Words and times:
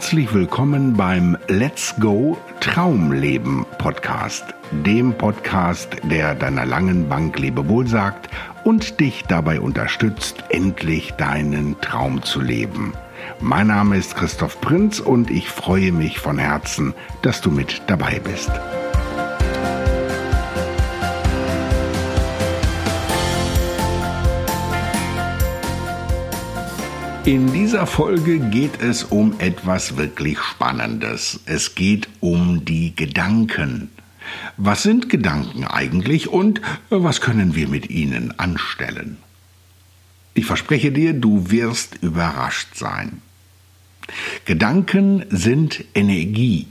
Herzlich 0.00 0.32
willkommen 0.32 0.96
beim 0.96 1.36
Let's 1.48 1.94
Go 2.00 2.38
Traumleben 2.60 3.66
Podcast, 3.76 4.46
dem 4.70 5.12
Podcast, 5.12 5.94
der 6.04 6.34
deiner 6.34 6.64
langen 6.64 7.06
Bank 7.06 7.38
Lebewohl 7.38 7.86
sagt 7.86 8.30
und 8.64 8.98
dich 8.98 9.24
dabei 9.28 9.60
unterstützt, 9.60 10.42
endlich 10.48 11.12
deinen 11.12 11.78
Traum 11.82 12.22
zu 12.22 12.40
leben. 12.40 12.94
Mein 13.40 13.66
Name 13.66 13.98
ist 13.98 14.16
Christoph 14.16 14.58
Prinz 14.62 15.00
und 15.00 15.30
ich 15.30 15.50
freue 15.50 15.92
mich 15.92 16.18
von 16.18 16.38
Herzen, 16.38 16.94
dass 17.20 17.42
du 17.42 17.50
mit 17.50 17.82
dabei 17.86 18.20
bist. 18.20 18.50
In 27.30 27.52
dieser 27.52 27.86
Folge 27.86 28.40
geht 28.40 28.82
es 28.82 29.04
um 29.04 29.38
etwas 29.38 29.96
wirklich 29.96 30.36
Spannendes. 30.40 31.38
Es 31.46 31.76
geht 31.76 32.08
um 32.18 32.64
die 32.64 32.96
Gedanken. 32.96 33.88
Was 34.56 34.82
sind 34.82 35.08
Gedanken 35.08 35.62
eigentlich 35.62 36.26
und 36.26 36.60
was 36.88 37.20
können 37.20 37.54
wir 37.54 37.68
mit 37.68 37.88
ihnen 37.88 38.36
anstellen? 38.40 39.18
Ich 40.34 40.44
verspreche 40.44 40.90
dir, 40.90 41.12
du 41.12 41.52
wirst 41.52 42.02
überrascht 42.02 42.74
sein. 42.74 43.22
Gedanken 44.44 45.24
sind 45.30 45.84
Energie, 45.94 46.66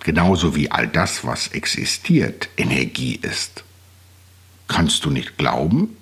genauso 0.00 0.54
wie 0.54 0.70
all 0.70 0.86
das, 0.86 1.24
was 1.24 1.48
existiert, 1.48 2.50
Energie 2.58 3.18
ist. 3.22 3.64
Kannst 4.66 5.06
du 5.06 5.10
nicht 5.10 5.38
glauben? 5.38 5.96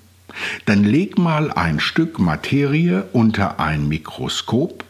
Dann 0.65 0.85
leg 0.85 1.19
mal 1.19 1.51
ein 1.51 1.81
Stück 1.81 2.19
Materie 2.19 3.05
unter 3.13 3.61
ein 3.61 3.89
Mikroskop 3.89 4.85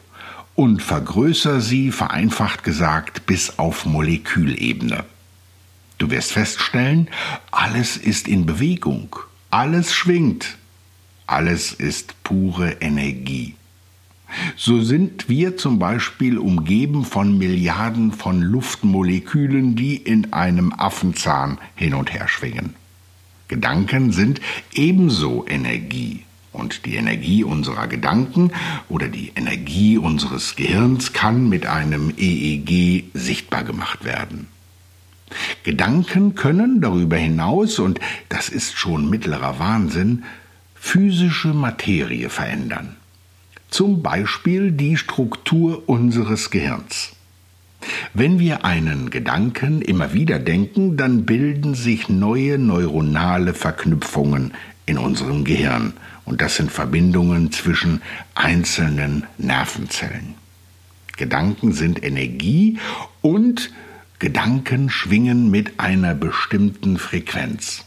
und 0.55 0.81
vergrößer 0.81 1.61
sie, 1.61 1.91
vereinfacht 1.91 2.63
gesagt, 2.63 3.25
bis 3.25 3.59
auf 3.59 3.85
Molekülebene. 3.85 5.03
Du 5.97 6.09
wirst 6.11 6.33
feststellen, 6.33 7.09
alles 7.51 7.97
ist 7.97 8.27
in 8.27 8.45
Bewegung, 8.45 9.15
alles 9.49 9.93
schwingt, 9.93 10.57
alles 11.25 11.73
ist 11.73 12.23
pure 12.23 12.77
Energie. 12.81 13.55
So 14.55 14.81
sind 14.81 15.29
wir 15.29 15.57
zum 15.57 15.79
Beispiel 15.79 16.37
umgeben 16.37 17.05
von 17.05 17.37
Milliarden 17.37 18.11
von 18.11 18.41
Luftmolekülen, 18.41 19.75
die 19.75 19.95
in 19.95 20.33
einem 20.33 20.73
Affenzahn 20.73 21.57
hin 21.75 21.93
und 21.93 22.13
her 22.13 22.27
schwingen. 22.27 22.75
Gedanken 23.47 24.11
sind 24.11 24.41
ebenso 24.73 25.45
Energie. 25.47 26.23
Und 26.51 26.85
die 26.85 26.95
Energie 26.95 27.43
unserer 27.43 27.87
Gedanken 27.87 28.51
oder 28.89 29.07
die 29.09 29.31
Energie 29.35 29.97
unseres 29.97 30.55
Gehirns 30.55 31.13
kann 31.13 31.47
mit 31.49 31.67
einem 31.67 32.11
EEG 32.17 33.05
sichtbar 33.13 33.63
gemacht 33.63 34.03
werden. 34.05 34.47
Gedanken 35.63 36.35
können 36.35 36.81
darüber 36.81 37.17
hinaus, 37.17 37.79
und 37.79 37.99
das 38.29 38.49
ist 38.49 38.77
schon 38.77 39.09
mittlerer 39.09 39.59
Wahnsinn, 39.59 40.23
physische 40.73 41.49
Materie 41.49 42.29
verändern. 42.29 42.95
Zum 43.69 44.01
Beispiel 44.01 44.71
die 44.71 44.95
Struktur 44.97 45.87
unseres 45.87 46.49
Gehirns. 46.49 47.16
Wenn 48.19 48.39
wir 48.39 48.65
einen 48.65 49.11
Gedanken 49.11 49.79
immer 49.79 50.11
wieder 50.11 50.39
denken, 50.39 50.97
dann 50.97 51.27
bilden 51.27 51.75
sich 51.75 52.09
neue 52.09 52.57
neuronale 52.57 53.53
Verknüpfungen 53.53 54.55
in 54.87 54.97
unserem 54.97 55.43
Gehirn. 55.43 55.93
Und 56.25 56.41
das 56.41 56.55
sind 56.55 56.71
Verbindungen 56.71 57.51
zwischen 57.51 58.01
einzelnen 58.33 59.27
Nervenzellen. 59.37 60.33
Gedanken 61.15 61.73
sind 61.73 62.03
Energie 62.03 62.79
und 63.21 63.71
Gedanken 64.17 64.89
schwingen 64.89 65.51
mit 65.51 65.79
einer 65.79 66.15
bestimmten 66.15 66.97
Frequenz. 66.97 67.85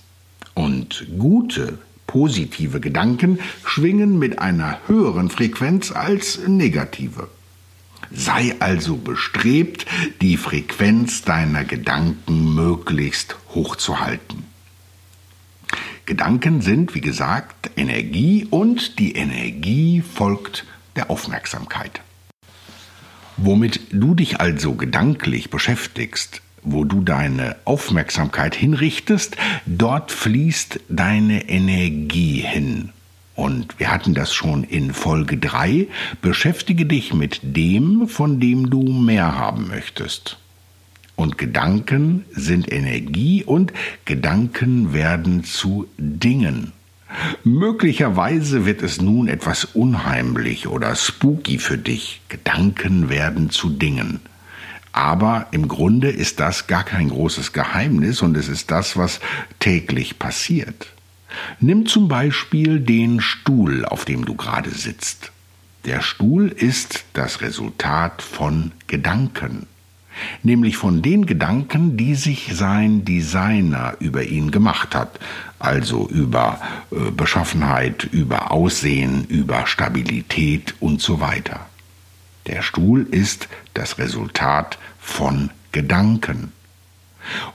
Und 0.55 1.09
gute, 1.19 1.77
positive 2.07 2.79
Gedanken 2.79 3.41
schwingen 3.65 4.17
mit 4.21 4.39
einer 4.39 4.79
höheren 4.87 5.29
Frequenz 5.29 5.91
als 5.91 6.39
negative. 6.47 7.27
Sei 8.13 8.57
also 8.59 8.97
bestrebt, 8.97 9.87
die 10.21 10.37
Frequenz 10.37 11.23
deiner 11.23 11.65
Gedanken 11.65 12.55
möglichst 12.55 13.37
hoch 13.55 13.77
zu 13.77 14.01
halten. 14.01 14.45
Gedanken 16.07 16.61
sind, 16.61 16.95
wie 16.95 17.01
gesagt, 17.01 17.71
Energie 17.77 18.47
und 18.51 18.99
die 18.99 19.15
Energie 19.15 20.03
folgt 20.03 20.67
der 20.97 21.09
Aufmerksamkeit. 21.09 22.01
Womit 23.37 23.81
du 23.93 24.15
dich 24.15 24.41
also 24.41 24.75
gedanklich 24.75 25.51
beschäftigst, 25.51 26.43
wo 26.63 26.85
du 26.85 27.01
deine 27.03 27.57
Aufmerksamkeit 27.65 28.55
hinrichtest, 28.55 29.37
dort 29.67 30.11
fließt 30.11 30.81
deine 30.89 31.49
Energie 31.49 32.41
hin. 32.41 32.91
Und 33.35 33.79
wir 33.79 33.91
hatten 33.91 34.15
das 34.15 34.35
schon 34.35 34.65
in 34.65 34.93
Folge 34.93 35.39
3. 35.39 35.87
Beschäftige 36.21 36.85
dich 36.87 37.15
mit 37.15 37.41
dem, 37.43 38.09
von 38.09 38.41
dem 38.41 38.71
du 38.71 38.83
mehr 38.83 39.39
haben 39.39 39.69
möchtest. 39.69 40.39
Und 41.17 41.39
Gedanken 41.39 42.25
sind 42.33 42.73
Energie 42.73 43.45
und 43.45 43.73
Gedanken 44.05 44.93
werden 44.93 45.45
zu 45.45 45.87
Dingen. 45.99 46.73
Möglicherweise 47.45 48.65
wird 48.67 48.83
es 48.83 49.01
nun 49.01 49.29
etwas 49.29 49.65
unheimlich 49.65 50.69
oder 50.69 50.95
spooky 50.95 51.59
für 51.59 51.79
dich. 51.79 52.21
Gedanken 52.29 53.09
werden 53.09 53.51
zu 53.51 53.69
Dingen. 53.69 54.21
Aber 54.93 55.47
im 55.51 55.69
Grunde 55.69 56.09
ist 56.11 56.41
das 56.41 56.67
gar 56.67 56.85
kein 56.85 57.11
großes 57.11 57.53
Geheimnis 57.53 58.23
und 58.23 58.37
es 58.37 58.49
ist 58.49 58.71
das, 58.71 58.97
was 58.97 59.21
täglich 59.59 60.19
passiert. 60.19 60.89
Nimm 61.61 61.87
zum 61.87 62.09
Beispiel 62.09 62.81
den 62.81 63.21
Stuhl, 63.21 63.85
auf 63.85 64.05
dem 64.05 64.25
du 64.25 64.35
gerade 64.35 64.71
sitzt. 64.71 65.33
Der 65.85 66.03
Stuhl 66.03 66.49
ist 66.49 67.05
das 67.15 67.41
Resultat 67.41 68.21
von 68.21 68.73
Gedanken, 68.87 69.67
nämlich 70.43 70.77
von 70.77 71.01
den 71.01 71.25
Gedanken, 71.25 71.97
die 71.97 72.15
sich 72.15 72.51
sein 72.53 73.05
Designer 73.05 73.97
über 73.99 74.25
ihn 74.25 74.51
gemacht 74.51 74.95
hat, 74.95 75.19
also 75.59 76.07
über 76.09 76.61
äh, 76.91 77.11
Beschaffenheit, 77.11 78.05
über 78.13 78.51
Aussehen, 78.51 79.25
über 79.27 79.67
Stabilität 79.67 80.75
und 80.81 81.01
so 81.01 81.21
weiter. 81.21 81.67
Der 82.47 82.63
Stuhl 82.63 83.07
ist 83.11 83.49
das 83.73 83.99
Resultat 83.99 84.79
von 84.99 85.51
Gedanken. 85.73 86.53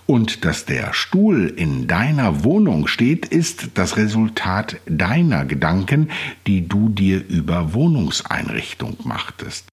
Und 0.05 0.45
dass 0.45 0.65
der 0.65 0.93
Stuhl 0.93 1.47
in 1.47 1.87
deiner 1.87 2.43
Wohnung 2.43 2.87
steht, 2.87 3.25
ist 3.25 3.71
das 3.73 3.97
Resultat 3.97 4.77
deiner 4.85 5.45
Gedanken, 5.45 6.09
die 6.47 6.67
du 6.67 6.89
dir 6.89 7.25
über 7.27 7.73
Wohnungseinrichtung 7.73 8.97
machtest. 9.03 9.67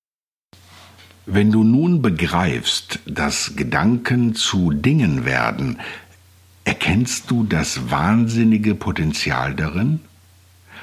Wenn 1.27 1.53
du 1.53 1.63
nun 1.63 2.03
begreifst, 2.03 2.99
dass 3.07 3.55
Gedanken 3.55 4.35
zu 4.35 4.73
Dingen 4.73 5.25
werden, 5.25 5.79
erkennst 6.65 7.31
du 7.31 7.45
das 7.45 7.91
wahnsinnige 7.91 8.75
Potenzial 8.75 9.55
darin? 9.55 10.01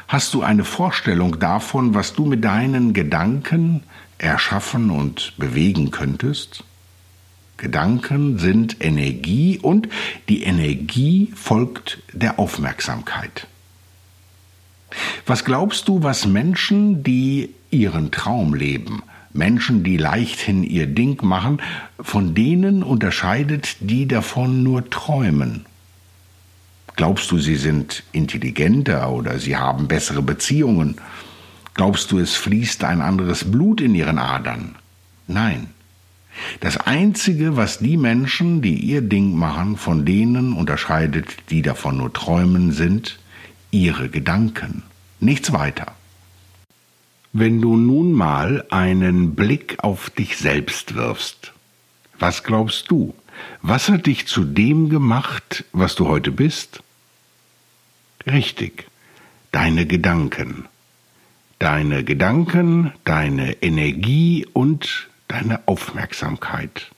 Hast 0.07 0.33
du 0.33 0.41
eine 0.41 0.63
Vorstellung 0.63 1.39
davon, 1.39 1.93
was 1.93 2.13
du 2.13 2.25
mit 2.25 2.43
deinen 2.43 2.93
Gedanken 2.93 3.83
erschaffen 4.17 4.89
und 4.89 5.33
bewegen 5.37 5.91
könntest? 5.91 6.63
Gedanken 7.59 8.39
sind 8.39 8.77
Energie 8.79 9.59
und 9.61 9.87
die 10.27 10.43
Energie 10.43 11.31
folgt 11.35 11.99
der 12.13 12.39
Aufmerksamkeit. 12.39 13.47
Was 15.25 15.45
glaubst 15.45 15.87
du, 15.87 16.01
was 16.01 16.25
Menschen, 16.25 17.03
die 17.03 17.53
ihren 17.69 18.11
Traum 18.11 18.53
leben, 18.55 19.03
Menschen, 19.31 19.83
die 19.83 19.97
leichthin 19.97 20.63
ihr 20.63 20.87
Ding 20.87 21.23
machen, 21.23 21.61
von 21.99 22.33
denen 22.33 22.81
unterscheidet, 22.81 23.77
die 23.79 24.07
davon 24.07 24.63
nur 24.63 24.89
träumen? 24.89 25.65
Glaubst 26.95 27.29
du, 27.31 27.37
sie 27.37 27.55
sind 27.55 28.03
intelligenter 28.11 29.11
oder 29.11 29.39
sie 29.39 29.55
haben 29.55 29.87
bessere 29.87 30.21
Beziehungen? 30.21 30.95
Glaubst 31.73 32.11
du, 32.11 32.19
es 32.19 32.35
fließt 32.35 32.83
ein 32.83 33.01
anderes 33.01 33.49
Blut 33.49 33.79
in 33.79 33.95
ihren 33.95 34.17
Adern? 34.17 34.75
Nein. 35.27 35.69
Das 36.59 36.77
Einzige, 36.77 37.57
was 37.57 37.79
die 37.79 37.97
Menschen, 37.97 38.61
die 38.61 38.75
ihr 38.75 39.01
Ding 39.01 39.35
machen, 39.35 39.77
von 39.77 40.05
denen 40.05 40.53
unterscheidet, 40.53 41.37
die 41.49 41.61
davon 41.61 41.97
nur 41.97 42.13
träumen, 42.13 42.71
sind 42.71 43.19
ihre 43.71 44.09
Gedanken. 44.09 44.83
Nichts 45.19 45.51
weiter. 45.51 45.93
Wenn 47.33 47.61
du 47.61 47.75
nun 47.77 48.11
mal 48.13 48.65
einen 48.71 49.35
Blick 49.35 49.77
auf 49.83 50.09
dich 50.09 50.37
selbst 50.37 50.95
wirfst, 50.95 51.53
was 52.17 52.43
glaubst 52.43 52.89
du? 52.89 53.13
Was 53.61 53.89
hat 53.89 54.07
dich 54.07 54.27
zu 54.27 54.43
dem 54.43 54.89
gemacht, 54.89 55.63
was 55.71 55.95
du 55.95 56.07
heute 56.07 56.31
bist? 56.31 56.83
Richtig, 58.25 58.85
deine 59.51 59.85
Gedanken. 59.85 60.65
Deine 61.59 62.03
Gedanken, 62.03 62.93
deine 63.03 63.61
Energie 63.61 64.47
und 64.53 65.08
deine 65.29 65.61
Aufmerksamkeit. 65.67 66.89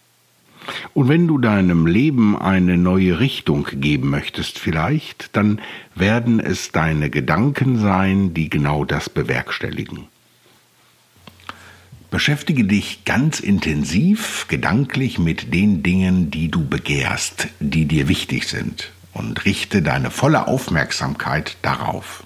Und 0.93 1.09
wenn 1.09 1.27
du 1.27 1.37
deinem 1.37 1.85
Leben 1.85 2.37
eine 2.37 2.77
neue 2.77 3.19
Richtung 3.19 3.67
geben 3.73 4.09
möchtest 4.09 4.59
vielleicht, 4.59 5.35
dann 5.35 5.59
werden 5.95 6.39
es 6.39 6.71
deine 6.71 7.09
Gedanken 7.09 7.79
sein, 7.79 8.33
die 8.33 8.49
genau 8.49 8.85
das 8.85 9.09
bewerkstelligen. 9.09 10.07
Beschäftige 12.09 12.65
dich 12.65 13.05
ganz 13.05 13.39
intensiv 13.39 14.47
gedanklich 14.49 15.17
mit 15.17 15.53
den 15.53 15.81
Dingen, 15.81 16.29
die 16.29 16.51
du 16.51 16.65
begehrst, 16.67 17.47
die 17.59 17.85
dir 17.85 18.07
wichtig 18.07 18.47
sind, 18.47 18.91
und 19.13 19.45
richte 19.45 19.81
deine 19.81 20.11
volle 20.11 20.47
Aufmerksamkeit 20.47 21.57
darauf. 21.61 22.23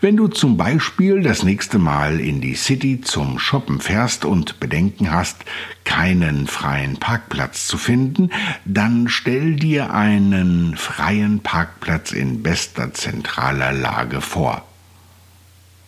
Wenn 0.00 0.16
du 0.16 0.28
zum 0.28 0.56
Beispiel 0.56 1.22
das 1.22 1.42
nächste 1.42 1.78
Mal 1.78 2.20
in 2.20 2.40
die 2.40 2.54
City 2.54 3.00
zum 3.00 3.38
Shoppen 3.38 3.80
fährst 3.80 4.24
und 4.24 4.60
Bedenken 4.60 5.10
hast, 5.10 5.44
keinen 5.84 6.46
freien 6.46 6.98
Parkplatz 6.98 7.66
zu 7.66 7.78
finden, 7.78 8.30
dann 8.64 9.08
stell 9.08 9.56
dir 9.56 9.92
einen 9.92 10.76
freien 10.76 11.40
Parkplatz 11.40 12.12
in 12.12 12.42
bester 12.42 12.92
zentraler 12.94 13.72
Lage 13.72 14.20
vor. 14.20 14.64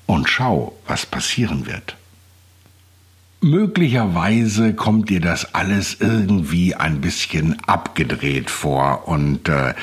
Und 0.07 0.29
schau, 0.29 0.77
was 0.87 1.07
passieren 1.07 1.67
wird. 1.67 1.97
Möglicherweise 3.45 4.73
kommt 4.73 5.11
dir 5.11 5.21
das 5.21 5.53
alles 5.53 5.97
irgendwie 5.99 6.77
ein 6.77 7.01
bisschen 7.01 7.59
abgedreht 7.67 8.51
vor 8.51 9.09
und 9.09 9.49
äh, 9.49 9.75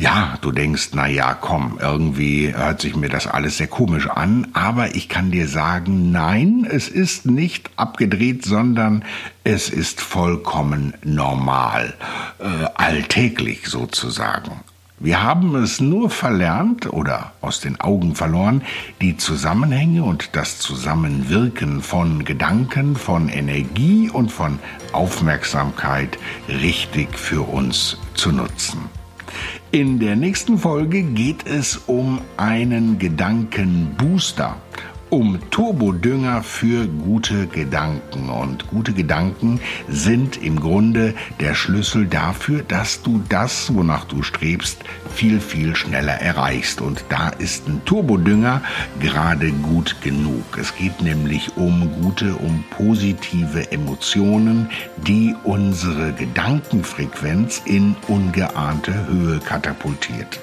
ja, 0.00 0.38
du 0.40 0.50
denkst, 0.50 0.90
na 0.94 1.06
ja, 1.06 1.34
komm, 1.34 1.78
irgendwie 1.78 2.54
hört 2.54 2.80
sich 2.80 2.96
mir 2.96 3.10
das 3.10 3.26
alles 3.26 3.58
sehr 3.58 3.66
komisch 3.66 4.08
an, 4.08 4.48
aber 4.54 4.94
ich 4.94 5.10
kann 5.10 5.30
dir 5.30 5.46
sagen, 5.46 6.10
nein, 6.10 6.66
es 6.68 6.88
ist 6.88 7.26
nicht 7.26 7.68
abgedreht, 7.76 8.46
sondern 8.46 9.04
es 9.44 9.68
ist 9.68 10.00
vollkommen 10.00 10.94
normal, 11.04 11.92
äh, 12.38 12.44
alltäglich 12.76 13.66
sozusagen. 13.66 14.60
Wir 14.98 15.22
haben 15.22 15.54
es 15.54 15.80
nur 15.80 16.08
verlernt 16.08 16.90
oder 16.90 17.32
aus 17.42 17.60
den 17.60 17.78
Augen 17.78 18.14
verloren, 18.14 18.62
die 19.02 19.18
Zusammenhänge 19.18 20.02
und 20.02 20.30
das 20.32 20.58
Zusammenwirken 20.60 21.82
von 21.82 22.24
Gedanken, 22.24 22.96
von 22.96 23.28
Energie 23.28 24.08
und 24.10 24.32
von 24.32 24.58
Aufmerksamkeit 24.92 26.18
richtig 26.48 27.18
für 27.18 27.42
uns 27.42 27.98
zu 28.14 28.32
nutzen. 28.32 28.88
In 29.72 30.00
der 30.00 30.16
nächsten 30.16 30.58
Folge 30.58 31.04
geht 31.04 31.46
es 31.46 31.76
um 31.86 32.20
einen 32.36 32.98
Gedankenbooster 32.98 34.56
um 35.10 35.38
Turbodünger 35.50 36.42
für 36.42 36.86
gute 36.86 37.46
Gedanken. 37.48 38.30
Und 38.30 38.68
gute 38.68 38.92
Gedanken 38.92 39.60
sind 39.88 40.42
im 40.42 40.60
Grunde 40.60 41.14
der 41.40 41.54
Schlüssel 41.54 42.06
dafür, 42.06 42.62
dass 42.62 43.02
du 43.02 43.20
das, 43.28 43.74
wonach 43.74 44.04
du 44.04 44.22
strebst, 44.22 44.84
viel, 45.12 45.40
viel 45.40 45.74
schneller 45.74 46.14
erreichst. 46.14 46.80
Und 46.80 47.04
da 47.08 47.28
ist 47.28 47.68
ein 47.68 47.84
Turbodünger 47.84 48.62
gerade 49.00 49.50
gut 49.50 49.96
genug. 50.00 50.44
Es 50.58 50.74
geht 50.76 51.02
nämlich 51.02 51.56
um 51.56 51.90
gute, 52.00 52.36
um 52.36 52.64
positive 52.70 53.72
Emotionen, 53.72 54.70
die 55.06 55.34
unsere 55.44 56.12
Gedankenfrequenz 56.12 57.62
in 57.64 57.96
ungeahnte 58.08 59.06
Höhe 59.06 59.40
katapultiert. 59.40 60.40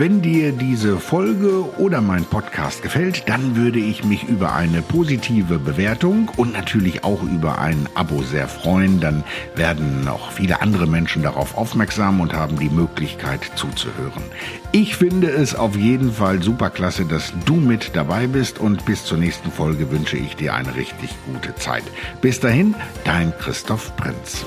Wenn 0.00 0.22
dir 0.22 0.52
diese 0.52 1.00
Folge 1.00 1.76
oder 1.76 2.00
mein 2.00 2.24
Podcast 2.24 2.82
gefällt, 2.84 3.28
dann 3.28 3.56
würde 3.56 3.80
ich 3.80 4.04
mich 4.04 4.22
über 4.22 4.54
eine 4.54 4.80
positive 4.80 5.58
Bewertung 5.58 6.30
und 6.36 6.52
natürlich 6.52 7.02
auch 7.02 7.20
über 7.24 7.58
ein 7.58 7.88
Abo 7.94 8.22
sehr 8.22 8.46
freuen. 8.46 9.00
Dann 9.00 9.24
werden 9.56 10.04
noch 10.04 10.30
viele 10.30 10.62
andere 10.62 10.86
Menschen 10.86 11.24
darauf 11.24 11.58
aufmerksam 11.58 12.20
und 12.20 12.32
haben 12.32 12.60
die 12.60 12.70
Möglichkeit 12.70 13.40
zuzuhören. 13.56 14.22
Ich 14.70 14.94
finde 14.94 15.30
es 15.30 15.56
auf 15.56 15.74
jeden 15.74 16.12
Fall 16.12 16.44
super 16.44 16.70
klasse, 16.70 17.04
dass 17.04 17.32
du 17.44 17.56
mit 17.56 17.96
dabei 17.96 18.28
bist 18.28 18.60
und 18.60 18.84
bis 18.84 19.04
zur 19.04 19.18
nächsten 19.18 19.50
Folge 19.50 19.90
wünsche 19.90 20.16
ich 20.16 20.36
dir 20.36 20.54
eine 20.54 20.76
richtig 20.76 21.10
gute 21.26 21.56
Zeit. 21.56 21.82
Bis 22.20 22.38
dahin, 22.38 22.76
dein 23.02 23.36
Christoph 23.36 23.96
Prinz. 23.96 24.46